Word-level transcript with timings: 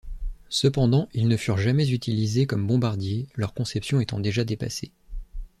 Cependant, 0.49 1.07
ils 1.13 1.27
ne 1.27 1.37
furent 1.37 1.59
jamais 1.59 1.87
utilisés 1.91 2.47
comme 2.47 2.65
bombardier, 2.65 3.27
leur 3.35 3.53
conception 3.53 3.99
étant 3.99 4.19
déjà 4.19 4.43
dépassée. 4.43 4.89